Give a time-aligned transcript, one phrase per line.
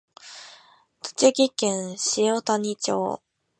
[1.03, 3.21] 栃木県塩谷町